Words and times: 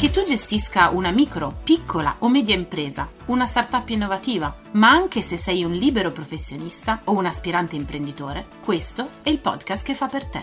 Che 0.00 0.10
tu 0.10 0.22
gestisca 0.22 0.88
una 0.88 1.10
micro, 1.10 1.58
piccola 1.62 2.16
o 2.20 2.30
media 2.30 2.54
impresa, 2.54 3.06
una 3.26 3.44
startup 3.44 3.86
innovativa, 3.90 4.56
ma 4.72 4.88
anche 4.88 5.20
se 5.20 5.36
sei 5.36 5.62
un 5.62 5.72
libero 5.72 6.10
professionista 6.10 7.02
o 7.04 7.12
un 7.12 7.26
aspirante 7.26 7.76
imprenditore, 7.76 8.46
questo 8.64 9.06
è 9.22 9.28
il 9.28 9.40
podcast 9.40 9.84
che 9.84 9.94
fa 9.94 10.06
per 10.06 10.26
te. 10.26 10.42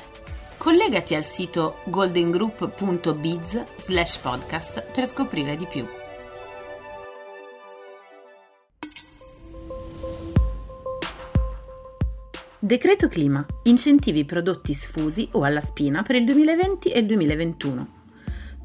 Collegati 0.57 1.15
al 1.15 1.25
sito 1.25 1.77
goldengroup.biz 1.85 3.63
slash 3.77 4.17
podcast 4.17 4.91
per 4.91 5.07
scoprire 5.07 5.55
di 5.55 5.65
più. 5.65 5.87
Decreto 12.59 13.07
Clima. 13.07 13.43
Incentivi 13.63 14.23
prodotti 14.23 14.75
sfusi 14.75 15.27
o 15.31 15.41
alla 15.41 15.61
spina 15.61 16.03
per 16.03 16.17
il 16.17 16.25
2020 16.25 16.91
e 16.91 16.99
il 16.99 17.05
2021. 17.07 17.96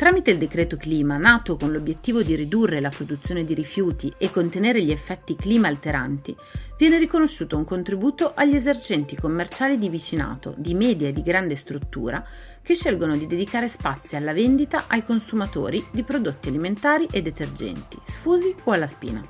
Tramite 0.02 0.32
il 0.32 0.36
decreto 0.36 0.76
clima, 0.76 1.16
nato 1.16 1.54
con 1.54 1.70
l'obiettivo 1.70 2.24
di 2.24 2.34
ridurre 2.34 2.80
la 2.80 2.88
produzione 2.88 3.44
di 3.44 3.54
rifiuti 3.54 4.12
e 4.18 4.32
contenere 4.32 4.82
gli 4.82 4.90
effetti 4.90 5.36
clima 5.36 5.68
alteranti, 5.68 6.34
viene 6.76 6.98
riconosciuto 6.98 7.56
un 7.56 7.62
contributo 7.62 8.32
agli 8.34 8.56
esercenti 8.56 9.14
commerciali 9.14 9.78
di 9.78 9.88
vicinato, 9.88 10.54
di 10.56 10.74
media 10.74 11.06
e 11.06 11.12
di 11.12 11.22
grande 11.22 11.54
struttura, 11.54 12.20
che 12.60 12.74
scelgono 12.74 13.16
di 13.16 13.28
dedicare 13.28 13.68
spazi 13.68 14.16
alla 14.16 14.32
vendita 14.32 14.86
ai 14.88 15.04
consumatori 15.04 15.86
di 15.92 16.02
prodotti 16.02 16.48
alimentari 16.48 17.06
e 17.08 17.22
detergenti, 17.22 17.96
sfusi 18.02 18.52
o 18.64 18.72
alla 18.72 18.88
spina. 18.88 19.24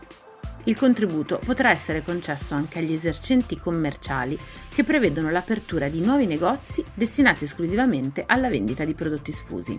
Il 0.65 0.79
contributo 0.79 1.39
potrà 1.45 1.71
essere 1.71 2.03
concesso 2.03 2.55
anche 2.55 2.79
agli 2.79 2.95
esercenti 2.95 3.61
commerciali 3.61 4.39
che 4.73 4.85
prevedono 4.85 5.31
l'apertura 5.31 5.91
di 5.91 6.01
nuovi 6.01 6.25
negozi 6.25 6.83
destinati 6.95 7.45
esclusivamente 7.45 8.25
alla 8.27 8.49
vendita 8.49 8.87
di 8.87 8.95
prodotti 8.95 9.33
sfusi. 9.33 9.79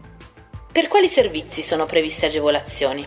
Per 0.74 0.88
quali 0.88 1.08
servizi 1.08 1.62
sono 1.62 1.86
previste 1.86 2.26
agevolazioni? 2.26 3.06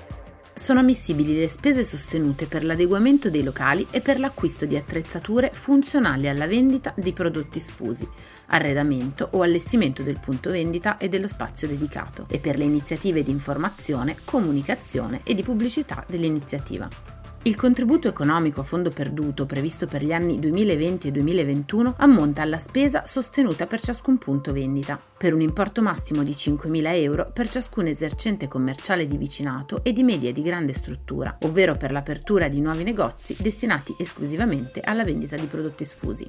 Sono 0.55 0.79
ammissibili 0.79 1.37
le 1.37 1.49
spese 1.49 1.83
sostenute 1.83 2.47
per 2.47 2.63
l'adeguamento 2.63 3.29
dei 3.29 3.43
locali 3.43 3.89
e 3.91 4.01
per 4.01 4.21
l'acquisto 4.21 4.67
di 4.67 4.77
attrezzature 4.77 5.51
funzionali 5.53 6.29
alla 6.29 6.47
vendita 6.47 6.95
di 6.97 7.13
prodotti 7.13 7.59
sfusi, 7.59 8.09
arredamento 8.47 9.31
o 9.33 9.43
allestimento 9.43 10.05
del 10.05 10.21
punto 10.21 10.53
vendita 10.53 10.97
e 10.97 11.09
dello 11.09 11.27
spazio 11.27 11.67
dedicato, 11.67 12.27
e 12.29 12.39
per 12.39 12.57
le 12.57 12.63
iniziative 12.63 13.25
di 13.25 13.33
informazione, 13.33 14.19
comunicazione 14.23 15.23
e 15.25 15.35
di 15.35 15.43
pubblicità 15.43 16.05
dell'iniziativa. 16.07 17.16
Il 17.47 17.55
contributo 17.55 18.09
economico 18.09 18.59
a 18.59 18.65
fondo 18.65 18.91
perduto 18.91 19.47
previsto 19.47 19.87
per 19.87 20.03
gli 20.03 20.11
anni 20.11 20.41
2020 20.41 21.07
e 21.07 21.11
2021 21.13 21.95
ammonta 21.99 22.43
alla 22.43 22.59
spesa 22.59 23.07
sostenuta 23.07 23.69
per 23.69 23.81
ciascun 23.81 24.19
punto 24.19 24.53
vendita, 24.53 25.01
per 25.17 25.33
un 25.33 25.41
importo 25.41 25.81
massimo 25.81 26.25
di 26.25 26.33
5.000 26.33 26.83
euro 26.95 27.31
per 27.33 27.49
ciascun 27.49 27.87
esercente 27.87 28.49
commerciale 28.49 29.07
di 29.07 29.17
vicinato 29.17 29.85
e 29.85 29.93
di 29.93 30.03
media 30.03 30.33
di 30.33 30.43
grande 30.43 30.73
struttura, 30.73 31.39
ovvero 31.43 31.77
per 31.77 31.93
l'apertura 31.93 32.49
di 32.49 32.61
nuovi 32.61 32.83
negozi 32.83 33.37
destinati 33.39 33.95
esclusivamente 33.97 34.81
alla 34.81 35.05
vendita 35.05 35.37
di 35.37 35.47
prodotti 35.47 35.85
sfusi. 35.85 36.29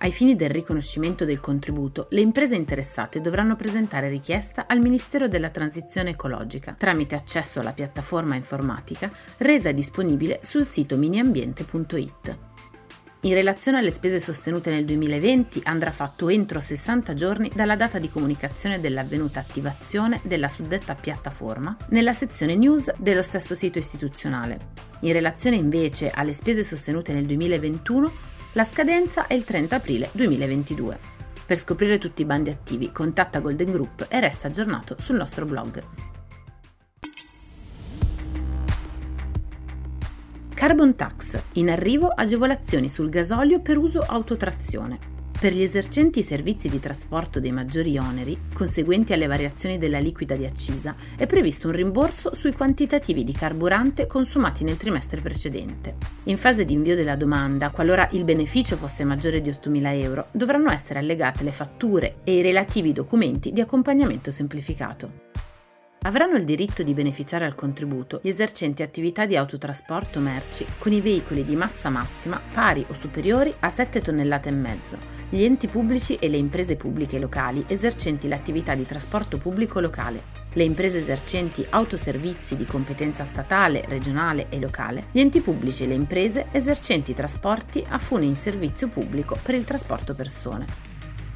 Ai 0.00 0.12
fini 0.12 0.36
del 0.36 0.50
riconoscimento 0.50 1.24
del 1.24 1.40
contributo, 1.40 2.06
le 2.10 2.20
imprese 2.20 2.54
interessate 2.54 3.20
dovranno 3.20 3.56
presentare 3.56 4.08
richiesta 4.08 4.66
al 4.68 4.78
Ministero 4.78 5.26
della 5.26 5.50
Transizione 5.50 6.10
Ecologica 6.10 6.76
tramite 6.78 7.16
accesso 7.16 7.58
alla 7.58 7.72
piattaforma 7.72 8.36
informatica 8.36 9.10
resa 9.38 9.72
disponibile 9.72 10.38
sul 10.44 10.64
sito 10.64 10.96
miniambiente.it. 10.96 12.38
In 13.22 13.34
relazione 13.34 13.78
alle 13.78 13.90
spese 13.90 14.20
sostenute 14.20 14.70
nel 14.70 14.84
2020 14.84 15.62
andrà 15.64 15.90
fatto 15.90 16.28
entro 16.28 16.60
60 16.60 17.14
giorni 17.14 17.50
dalla 17.52 17.74
data 17.74 17.98
di 17.98 18.08
comunicazione 18.08 18.78
dell'avvenuta 18.78 19.40
attivazione 19.40 20.20
della 20.22 20.48
suddetta 20.48 20.94
piattaforma 20.94 21.76
nella 21.88 22.12
sezione 22.12 22.54
news 22.54 22.94
dello 22.98 23.22
stesso 23.22 23.56
sito 23.56 23.78
istituzionale. 23.80 24.68
In 25.00 25.12
relazione 25.12 25.56
invece 25.56 26.10
alle 26.10 26.32
spese 26.32 26.62
sostenute 26.62 27.12
nel 27.12 27.26
2021 27.26 28.36
la 28.52 28.64
scadenza 28.64 29.26
è 29.26 29.34
il 29.34 29.44
30 29.44 29.76
aprile 29.76 30.08
2022. 30.12 30.98
Per 31.46 31.58
scoprire 31.58 31.98
tutti 31.98 32.22
i 32.22 32.24
bandi 32.24 32.50
attivi, 32.50 32.90
contatta 32.90 33.40
Golden 33.40 33.70
Group 33.70 34.06
e 34.08 34.20
resta 34.20 34.48
aggiornato 34.48 34.96
sul 34.98 35.16
nostro 35.16 35.44
blog. 35.44 35.82
Carbon 40.54 40.96
Tax. 40.96 41.40
In 41.52 41.70
arrivo 41.70 42.08
agevolazioni 42.08 42.88
sul 42.88 43.10
gasolio 43.10 43.60
per 43.60 43.76
uso 43.76 44.00
autotrazione. 44.00 45.17
Per 45.40 45.52
gli 45.52 45.62
esercenti 45.62 46.20
servizi 46.20 46.68
di 46.68 46.80
trasporto 46.80 47.38
dei 47.38 47.52
maggiori 47.52 47.96
oneri, 47.96 48.36
conseguenti 48.52 49.12
alle 49.12 49.28
variazioni 49.28 49.78
della 49.78 50.00
liquida 50.00 50.34
di 50.34 50.44
accisa, 50.44 50.96
è 51.16 51.26
previsto 51.26 51.68
un 51.68 51.74
rimborso 51.74 52.34
sui 52.34 52.52
quantitativi 52.52 53.22
di 53.22 53.32
carburante 53.32 54.08
consumati 54.08 54.64
nel 54.64 54.76
trimestre 54.76 55.20
precedente. 55.20 55.94
In 56.24 56.38
fase 56.38 56.64
di 56.64 56.72
invio 56.72 56.96
della 56.96 57.14
domanda, 57.14 57.70
qualora 57.70 58.08
il 58.12 58.24
beneficio 58.24 58.76
fosse 58.76 59.04
maggiore 59.04 59.40
di 59.40 59.48
8.000 59.48 60.02
euro, 60.02 60.26
dovranno 60.32 60.72
essere 60.72 60.98
allegate 60.98 61.44
le 61.44 61.52
fatture 61.52 62.16
e 62.24 62.38
i 62.38 62.42
relativi 62.42 62.92
documenti 62.92 63.52
di 63.52 63.60
accompagnamento 63.60 64.32
semplificato. 64.32 65.27
Avranno 66.02 66.36
il 66.36 66.44
diritto 66.44 66.84
di 66.84 66.94
beneficiare 66.94 67.44
al 67.44 67.56
contributo 67.56 68.20
gli 68.22 68.28
esercenti 68.28 68.82
attività 68.82 69.26
di 69.26 69.36
autotrasporto 69.36 70.20
merci 70.20 70.64
con 70.78 70.92
i 70.92 71.00
veicoli 71.00 71.42
di 71.42 71.56
massa 71.56 71.90
massima 71.90 72.40
pari 72.52 72.86
o 72.88 72.94
superiori 72.94 73.52
a 73.58 73.68
7 73.68 74.00
tonnellate 74.00 74.48
e 74.48 74.52
mezzo, 74.52 74.96
gli 75.28 75.42
enti 75.42 75.66
pubblici 75.66 76.14
e 76.14 76.28
le 76.28 76.36
imprese 76.36 76.76
pubbliche 76.76 77.18
locali 77.18 77.64
esercenti 77.66 78.28
l'attività 78.28 78.76
di 78.76 78.86
trasporto 78.86 79.38
pubblico 79.38 79.80
locale, 79.80 80.22
le 80.52 80.62
imprese 80.62 80.98
esercenti 80.98 81.66
autoservizi 81.68 82.54
di 82.54 82.64
competenza 82.64 83.24
statale, 83.24 83.84
regionale 83.88 84.46
e 84.50 84.60
locale, 84.60 85.06
gli 85.10 85.18
enti 85.18 85.40
pubblici 85.40 85.82
e 85.82 85.88
le 85.88 85.94
imprese 85.94 86.46
esercenti 86.52 87.12
trasporti 87.12 87.84
a 87.86 87.98
fune 87.98 88.24
in 88.24 88.36
servizio 88.36 88.86
pubblico 88.86 89.36
per 89.42 89.56
il 89.56 89.64
trasporto 89.64 90.14
persone. 90.14 90.87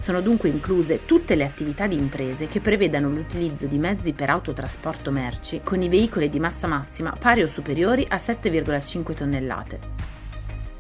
Sono 0.03 0.21
dunque 0.21 0.49
incluse 0.49 1.05
tutte 1.05 1.37
le 1.37 1.45
attività 1.45 1.87
di 1.87 1.95
imprese 1.95 2.49
che 2.49 2.61
prevedano 2.61 3.09
l'utilizzo 3.09 3.69
di 3.69 3.79
mezzi 3.79 4.15
per 4.15 4.31
autotrasporto 4.31 5.13
merci 5.13 5.61
con 5.63 5.81
i 5.81 5.89
veicoli 5.89 6.29
di 6.29 6.41
massa 6.41 6.67
massima 6.67 7.15
pari 7.17 7.45
o 7.45 7.47
superiori 7.47 8.05
a 8.09 8.17
7,5 8.17 9.15
tonnellate. 9.15 9.79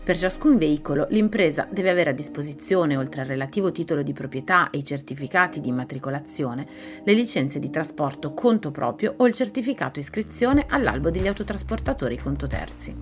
Per 0.02 0.18
ciascun 0.18 0.58
veicolo 0.58 1.06
l'impresa 1.10 1.68
deve 1.70 1.90
avere 1.90 2.10
a 2.10 2.14
disposizione, 2.14 2.96
oltre 2.96 3.20
al 3.20 3.28
relativo 3.28 3.70
titolo 3.70 4.02
di 4.02 4.12
proprietà 4.12 4.70
e 4.70 4.78
i 4.78 4.84
certificati 4.84 5.60
di 5.60 5.68
immatricolazione, 5.68 6.66
le 7.04 7.12
licenze 7.12 7.60
di 7.60 7.70
trasporto 7.70 8.34
conto 8.34 8.72
proprio 8.72 9.14
o 9.18 9.28
il 9.28 9.34
certificato 9.34 10.00
iscrizione 10.00 10.66
all'albo 10.68 11.12
degli 11.12 11.28
autotrasportatori 11.28 12.18
conto 12.18 12.48
terzi. 12.48 12.96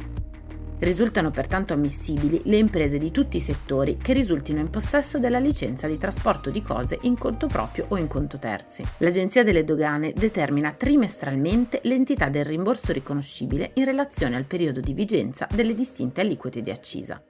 Risultano 0.81 1.31
pertanto 1.31 1.75
ammissibili 1.75 2.41
le 2.45 2.57
imprese 2.57 2.97
di 2.97 3.11
tutti 3.11 3.37
i 3.37 3.41
settori 3.41 3.99
che 3.99 4.15
risultino 4.15 4.61
in 4.61 4.71
possesso 4.71 5.19
della 5.19 5.39
licenza 5.39 5.87
di 5.87 5.99
trasporto 5.99 6.49
di 6.49 6.63
cose 6.63 6.99
in 7.03 7.19
conto 7.19 7.49
proprio 7.49 7.85
o 7.89 7.99
in 7.99 8.07
conto 8.07 8.39
terzi. 8.39 8.83
L'Agenzia 8.99 9.45
delle 9.45 9.63
Dogane 9.63 10.15
determina 10.15 10.73
trimestralmente 10.73 11.81
l'entità 11.85 12.31
del 12.31 12.47
rimborso 12.47 12.93
riconoscibile 12.93 13.73
in 13.75 13.85
relazione 13.85 14.37
al 14.37 14.47
periodo 14.47 14.81
di 14.81 14.95
vigenza 14.95 15.47
delle 15.55 15.75
distinte 15.75 16.23
aliquote 16.23 16.63
di 16.63 16.71
accisa. 16.71 17.23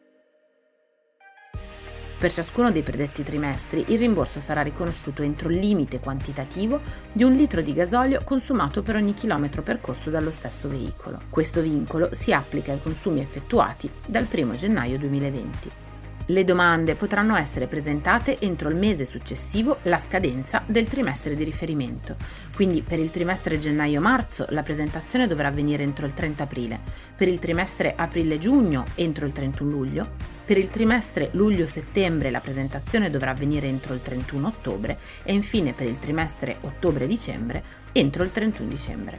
Per 2.20 2.30
ciascuno 2.30 2.70
dei 2.70 2.82
predetti 2.82 3.22
trimestri 3.22 3.82
il 3.88 3.98
rimborso 3.98 4.40
sarà 4.40 4.60
riconosciuto 4.60 5.22
entro 5.22 5.48
il 5.48 5.58
limite 5.58 6.00
quantitativo 6.00 6.78
di 7.10 7.24
un 7.24 7.32
litro 7.32 7.62
di 7.62 7.72
gasolio 7.72 8.20
consumato 8.24 8.82
per 8.82 8.96
ogni 8.96 9.14
chilometro 9.14 9.62
percorso 9.62 10.10
dallo 10.10 10.30
stesso 10.30 10.68
veicolo. 10.68 11.18
Questo 11.30 11.62
vincolo 11.62 12.10
si 12.12 12.34
applica 12.34 12.72
ai 12.72 12.82
consumi 12.82 13.20
effettuati 13.20 13.90
dal 14.04 14.26
1 14.30 14.54
gennaio 14.54 14.98
2020. 14.98 15.89
Le 16.30 16.44
domande 16.44 16.94
potranno 16.94 17.34
essere 17.34 17.66
presentate 17.66 18.38
entro 18.38 18.68
il 18.68 18.76
mese 18.76 19.04
successivo 19.04 19.78
la 19.82 19.98
scadenza 19.98 20.62
del 20.64 20.86
trimestre 20.86 21.34
di 21.34 21.42
riferimento. 21.42 22.14
Quindi 22.54 22.82
per 22.82 23.00
il 23.00 23.10
trimestre 23.10 23.58
gennaio-marzo 23.58 24.46
la 24.50 24.62
presentazione 24.62 25.26
dovrà 25.26 25.48
avvenire 25.48 25.82
entro 25.82 26.06
il 26.06 26.14
30 26.14 26.44
aprile, 26.44 26.78
per 27.16 27.26
il 27.26 27.40
trimestre 27.40 27.94
aprile-giugno 27.96 28.84
entro 28.94 29.26
il 29.26 29.32
31 29.32 29.70
luglio, 29.70 30.08
per 30.44 30.56
il 30.56 30.70
trimestre 30.70 31.30
luglio-settembre 31.32 32.30
la 32.30 32.40
presentazione 32.40 33.10
dovrà 33.10 33.32
avvenire 33.32 33.66
entro 33.66 33.92
il 33.92 34.00
31 34.00 34.46
ottobre 34.46 34.98
e 35.24 35.32
infine 35.32 35.72
per 35.72 35.88
il 35.88 35.98
trimestre 35.98 36.58
ottobre-dicembre 36.60 37.64
entro 37.90 38.22
il 38.22 38.30
31 38.30 38.68
dicembre. 38.68 39.18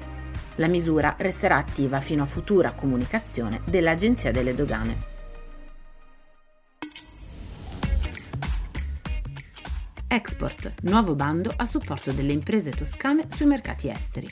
La 0.55 0.67
misura 0.67 1.15
resterà 1.17 1.57
attiva 1.57 1.99
fino 1.99 2.23
a 2.23 2.27
futura 2.27 2.71
comunicazione 2.71 3.59
dell'Agenzia 3.65 4.31
delle 4.31 4.55
Dogane. 4.55 5.10
Export, 10.13 10.73
nuovo 10.81 11.15
bando 11.15 11.53
a 11.55 11.65
supporto 11.65 12.11
delle 12.11 12.33
imprese 12.33 12.71
toscane 12.71 13.27
sui 13.33 13.45
mercati 13.45 13.89
esteri. 13.89 14.29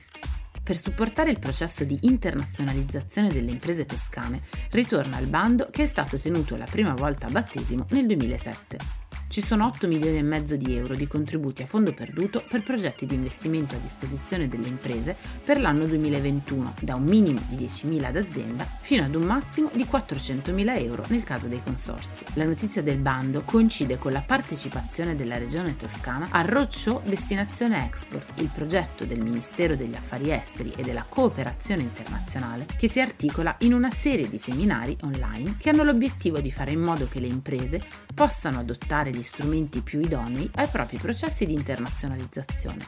Per 0.62 0.78
supportare 0.78 1.32
il 1.32 1.40
processo 1.40 1.86
di 1.86 1.98
internazionalizzazione 2.02 3.30
delle 3.30 3.52
imprese 3.52 3.86
toscane, 3.86 4.42
ritorna 4.72 5.20
il 5.20 5.28
bando 5.28 5.70
che 5.72 5.84
è 5.84 5.86
stato 5.86 6.20
tenuto 6.20 6.58
la 6.58 6.68
prima 6.70 6.94
volta 6.96 7.28
a 7.28 7.32
battesimo 7.32 7.86
nel 7.92 8.08
2007. 8.08 8.99
Ci 9.30 9.42
sono 9.42 9.68
8 9.68 9.88
milioni 9.88 10.18
e 10.18 10.24
mezzo 10.24 10.56
di 10.56 10.76
euro 10.76 10.96
di 10.96 11.06
contributi 11.06 11.62
a 11.62 11.68
fondo 11.68 11.94
perduto 11.94 12.44
per 12.50 12.64
progetti 12.64 13.06
di 13.06 13.14
investimento 13.14 13.76
a 13.76 13.78
disposizione 13.78 14.48
delle 14.48 14.68
imprese 14.68 15.16
per 15.44 15.62
l'anno 15.62 15.86
2021, 15.86 16.74
da 16.82 16.96
un 16.96 17.04
minimo 17.04 17.40
di 17.48 17.58
10.000 17.58 18.06
ad 18.06 18.16
azienda 18.18 18.68
fino 18.82 19.04
ad 19.04 19.14
un 19.14 19.22
massimo 19.22 19.70
di 19.72 19.84
400.000 19.84 20.84
euro 20.84 21.06
nel 21.10 21.24
caso 21.24 21.46
dei 21.46 21.62
consorzi. 21.62 22.26
La 22.34 22.44
notizia 22.44 22.82
del 22.82 22.98
bando 22.98 23.44
coincide 23.44 24.00
con 24.00 24.14
la 24.14 24.22
partecipazione 24.22 25.16
della 25.16 25.38
Regione 25.38 25.76
Toscana 25.76 26.30
al 26.32 26.48
Roadshow 26.48 27.04
Destinazione 27.06 27.86
Export, 27.86 28.42
il 28.42 28.50
progetto 28.52 29.06
del 29.06 29.22
Ministero 29.22 29.76
degli 29.76 29.94
Affari 29.94 30.32
Esteri 30.32 30.74
e 30.76 30.82
della 30.82 31.06
Cooperazione 31.08 31.84
Internazionale 31.84 32.66
che 32.76 32.90
si 32.90 33.00
articola 33.00 33.56
in 33.60 33.76
una 33.76 33.92
serie 33.92 34.28
di 34.28 34.40
seminari 34.40 34.98
online 35.04 35.58
che 35.60 35.70
hanno 35.70 35.84
l'obiettivo 35.84 36.40
di 36.40 36.50
fare 36.52 36.72
in 36.72 36.80
modo 36.80 37.08
che 37.08 37.20
le 37.20 37.28
imprese 37.28 37.80
possano 38.20 38.60
adottare 38.60 39.12
gli 39.12 39.22
strumenti 39.22 39.80
più 39.80 40.02
idonei 40.02 40.52
ai 40.56 40.68
propri 40.68 40.98
processi 40.98 41.46
di 41.46 41.54
internazionalizzazione. 41.54 42.88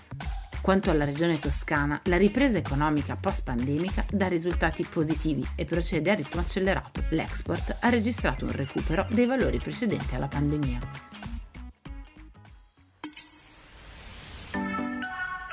Quanto 0.61 0.91
alla 0.91 1.05
regione 1.05 1.39
toscana, 1.39 2.01
la 2.07 2.17
ripresa 2.17 2.57
economica 2.57 3.15
post-pandemica 3.15 4.03
dà 4.11 4.27
risultati 4.27 4.83
positivi 4.83 5.47
e 5.55 5.63
procede 5.63 6.11
a 6.11 6.15
ritmo 6.15 6.41
accelerato. 6.41 7.05
L'export 7.11 7.77
ha 7.79 7.87
registrato 7.87 8.43
un 8.43 8.51
recupero 8.51 9.07
dei 9.09 9.25
valori 9.25 9.57
precedenti 9.57 10.15
alla 10.15 10.27
pandemia. 10.27 11.30